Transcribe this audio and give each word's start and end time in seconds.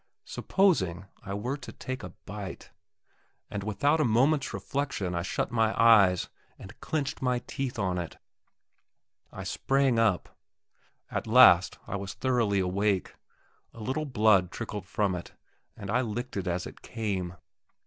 Supposing 0.25 1.05
I 1.21 1.35
were 1.35 1.57
to 1.57 1.71
take 1.71 2.01
a 2.01 2.09
bite? 2.09 2.71
And 3.51 3.63
without 3.63 4.01
a 4.01 4.03
moment's 4.03 4.51
reflection, 4.51 5.13
I 5.13 5.21
shut 5.21 5.51
my 5.51 5.79
eyes, 5.79 6.27
and 6.57 6.73
clenched 6.81 7.21
my 7.21 7.37
teeth 7.45 7.77
on 7.77 7.99
it. 7.99 8.17
I 9.31 9.43
sprang 9.43 9.99
up. 9.99 10.35
At 11.11 11.27
last 11.27 11.77
I 11.85 11.97
was 11.97 12.15
thoroughly 12.15 12.57
awake. 12.59 13.13
A 13.75 13.79
little 13.79 14.05
blood 14.05 14.49
trickled 14.51 14.87
from 14.87 15.13
it, 15.13 15.33
and 15.77 15.91
I 15.91 16.01
licked 16.01 16.35
it 16.35 16.47
as 16.47 16.65
it 16.65 16.81
came. 16.81 17.35